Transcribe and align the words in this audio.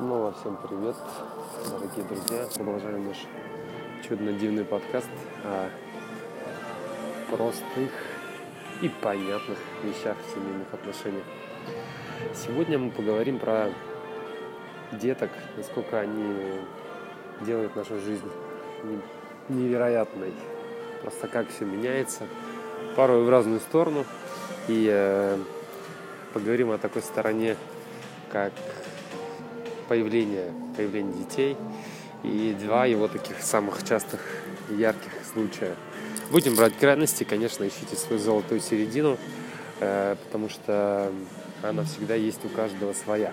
Снова 0.00 0.32
всем 0.32 0.56
привет, 0.56 0.96
дорогие 1.68 2.04
друзья. 2.06 2.46
Продолжаем 2.54 3.06
наш 3.06 3.18
чудно-дивный 4.08 4.64
подкаст 4.64 5.10
о 5.44 5.68
простых 7.30 7.90
и 8.80 8.88
понятных 8.88 9.58
вещах 9.84 10.16
в 10.16 10.32
семейных 10.32 10.72
отношениях. 10.72 11.24
Сегодня 12.34 12.78
мы 12.78 12.90
поговорим 12.90 13.38
про 13.38 13.68
деток, 14.92 15.28
насколько 15.58 16.00
они 16.00 16.34
делают 17.42 17.76
нашу 17.76 18.00
жизнь 18.00 18.30
невероятной. 19.50 20.32
Просто 21.02 21.28
как 21.28 21.50
все 21.50 21.66
меняется, 21.66 22.22
порой 22.96 23.22
в 23.22 23.28
разную 23.28 23.60
сторону. 23.60 24.06
И 24.66 24.88
э, 24.90 25.36
поговорим 26.32 26.70
о 26.70 26.78
такой 26.78 27.02
стороне, 27.02 27.54
как 28.32 28.52
появление, 29.90 30.52
появление 30.76 31.12
детей 31.16 31.56
и 32.22 32.56
два 32.60 32.86
его 32.86 33.08
таких 33.08 33.42
самых 33.42 33.82
частых 33.82 34.20
ярких 34.68 35.10
случая. 35.32 35.74
Будем 36.30 36.54
брать 36.54 36.78
крайности, 36.78 37.24
конечно, 37.24 37.66
ищите 37.66 37.96
свою 37.96 38.20
золотую 38.20 38.60
середину, 38.60 39.18
э, 39.80 40.14
потому 40.24 40.48
что 40.48 41.10
она 41.64 41.82
всегда 41.82 42.14
есть 42.14 42.44
у 42.44 42.48
каждого 42.50 42.92
своя. 42.92 43.32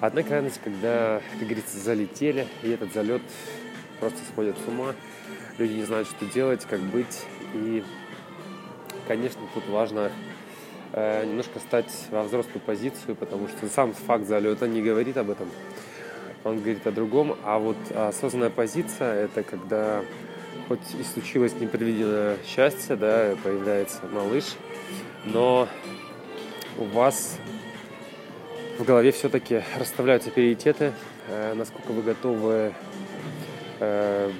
Одна 0.00 0.22
крайность, 0.22 0.60
когда, 0.64 1.20
как 1.38 1.42
говорится, 1.46 1.78
залетели, 1.78 2.48
и 2.62 2.70
этот 2.70 2.94
залет 2.94 3.22
просто 4.00 4.20
сходит 4.32 4.56
с 4.64 4.66
ума, 4.66 4.94
люди 5.58 5.74
не 5.74 5.84
знают, 5.84 6.08
что 6.08 6.24
делать, 6.24 6.64
как 6.64 6.80
быть, 6.80 7.26
и, 7.52 7.84
конечно, 9.06 9.42
тут 9.52 9.68
важно 9.68 10.10
немножко 10.94 11.58
стать 11.58 11.92
во 12.10 12.22
взрослую 12.22 12.60
позицию, 12.60 13.16
потому 13.16 13.48
что 13.48 13.66
сам 13.68 13.92
факт 13.92 14.26
залета 14.26 14.68
не 14.68 14.80
говорит 14.80 15.16
об 15.16 15.30
этом. 15.30 15.48
Он 16.44 16.58
говорит 16.58 16.86
о 16.86 16.92
другом. 16.92 17.36
А 17.42 17.58
вот 17.58 17.76
осознанная 17.94 18.50
позиция– 18.50 19.24
это 19.24 19.42
когда 19.42 20.04
хоть 20.68 20.80
и 20.98 21.02
случилось 21.02 21.52
непредвиденное 21.60 22.36
счастье, 22.46 22.96
да, 22.96 23.36
появляется 23.42 24.00
малыш, 24.10 24.44
но 25.24 25.68
у 26.78 26.84
вас 26.84 27.38
в 28.78 28.84
голове 28.84 29.12
все-таки 29.12 29.62
расставляются 29.78 30.30
приоритеты, 30.30 30.92
э, 31.28 31.54
насколько 31.54 31.92
вы 31.92 32.02
готовы, 32.02 32.74
э, 33.80 34.30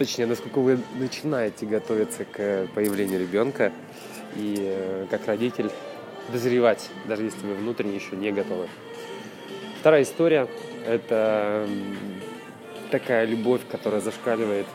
точнее, 0.00 0.26
насколько 0.26 0.58
вы 0.58 0.80
начинаете 0.98 1.66
готовиться 1.66 2.24
к 2.24 2.66
появлению 2.74 3.20
ребенка– 3.20 3.72
и 4.36 4.56
э, 4.58 5.06
как 5.10 5.26
родитель 5.26 5.70
дозревать, 6.32 6.90
даже 7.06 7.24
если 7.24 7.46
вы 7.46 7.54
внутренне 7.54 7.96
еще 7.96 8.16
не 8.16 8.30
готовы. 8.32 8.68
Вторая 9.80 10.02
история– 10.02 10.46
это 10.86 11.68
такая 12.90 13.24
любовь, 13.24 13.62
которая 13.70 14.00
зашкаливает 14.00 14.66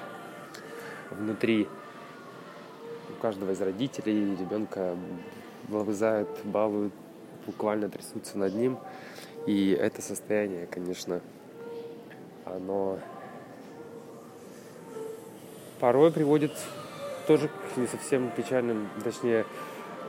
внутри 1.11 1.67
у 3.09 3.21
каждого 3.21 3.51
из 3.51 3.61
родителей, 3.61 4.35
ребенка 4.35 4.95
вылезают, 5.67 6.29
балуют, 6.43 6.93
буквально 7.45 7.89
трясутся 7.89 8.37
над 8.37 8.53
ним. 8.53 8.79
И 9.45 9.71
это 9.71 10.01
состояние, 10.01 10.65
конечно, 10.65 11.21
оно 12.45 12.99
порой 15.79 16.11
приводит 16.11 16.51
тоже 17.27 17.47
к 17.49 17.77
не 17.77 17.87
совсем 17.87 18.29
печальным, 18.31 18.89
точнее, 19.03 19.45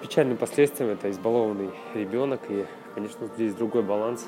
печальным 0.02 0.36
последствиям. 0.36 0.90
Это 0.90 1.10
избалованный 1.10 1.70
ребенок, 1.94 2.40
и, 2.48 2.66
конечно, 2.94 3.26
здесь 3.26 3.54
другой 3.54 3.82
баланс. 3.82 4.26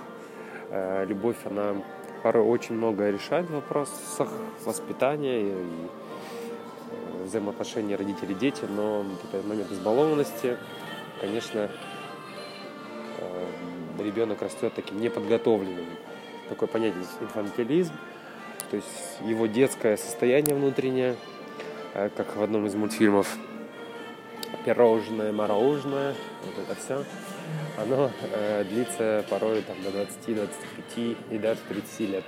Э, 0.70 1.04
любовь, 1.06 1.36
она 1.44 1.76
порой 2.22 2.44
очень 2.44 2.74
много 2.74 3.10
решает 3.10 3.46
в 3.46 3.54
вопросах 3.54 4.28
воспитания 4.64 5.42
и, 5.42 5.50
э, 5.50 7.24
взаимоотношений 7.24 7.94
родителей-дети, 7.94 8.64
но 8.68 9.04
этот 9.28 9.46
момент 9.46 9.70
избалованности, 9.70 10.56
конечно, 11.20 11.70
э, 13.18 13.46
ребенок 14.02 14.42
растет 14.42 14.72
таким 14.74 15.00
неподготовленным. 15.00 15.86
Такое 16.48 16.68
понятие 16.68 17.04
инфантилизм, 17.20 17.92
то 18.70 18.76
есть 18.76 19.18
его 19.24 19.46
детское 19.46 19.96
состояние 19.96 20.54
внутреннее– 20.54 21.16
как 22.16 22.36
в 22.36 22.42
одном 22.42 22.66
из 22.66 22.74
мультфильмов 22.74 23.36
пирожное, 24.64 25.32
мороженое, 25.32 26.14
вот 26.44 26.64
это 26.64 26.74
все, 26.78 27.04
оно 27.76 28.10
э, 28.22 28.64
длится 28.64 29.24
порой 29.28 29.62
там, 29.62 29.76
до 29.82 29.90
20, 29.90 30.34
25 30.36 31.16
и 31.30 31.38
даже 31.38 31.60
30 31.68 32.00
лет. 32.00 32.24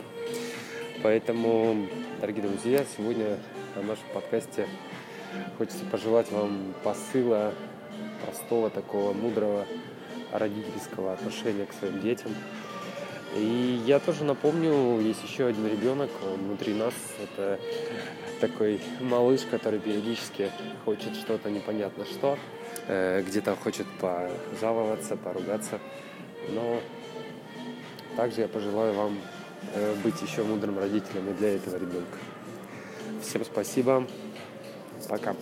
Поэтому, 1.03 1.87
дорогие 2.21 2.43
друзья, 2.43 2.85
сегодня 2.97 3.39
на 3.77 3.83
нашем 3.83 4.05
подкасте 4.13 4.67
хочется 5.57 5.85
пожелать 5.85 6.31
вам 6.33 6.75
посыла 6.83 7.55
простого, 8.25 8.71
такого 8.71 9.13
мудрого 9.13 9.67
родительского 10.33 11.13
отношения 11.13 11.67
к 11.67 11.73
своим 11.73 12.01
детям. 12.01 12.33
И 13.37 13.83
я 13.87 14.01
тоже 14.01 14.25
напомню, 14.25 15.01
есть 15.01 15.23
еще 15.23 15.47
один 15.47 15.67
ребенок, 15.67 16.11
внутри 16.37 16.75
нас, 16.75 16.95
это 17.23 17.61
такой 18.41 18.81
малыш, 19.01 19.43
который 19.49 19.79
периодически 19.79 20.51
хочет 20.85 21.15
что-то 21.15 21.51
непонятно 21.51 22.05
что, 22.07 22.39
э, 22.89 23.23
где-то 23.23 23.55
хочет 23.55 23.87
пожаловаться, 24.01 25.17
поругаться. 25.17 25.79
Но 26.49 26.81
также 28.17 28.41
я 28.41 28.49
пожелаю 28.49 28.95
вам 28.95 29.19
э, 29.75 29.95
быть 30.03 30.21
еще 30.23 30.43
мудрым 30.43 30.79
родителем 30.79 31.31
и 31.31 31.35
для 31.35 31.55
этого 31.55 31.77
ребенка. 31.77 32.19
Всем 33.23 33.45
спасибо. 33.45 34.07
Пока. 35.09 35.37